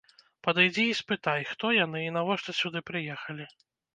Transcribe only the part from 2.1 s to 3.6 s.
навошта сюды прыехалі.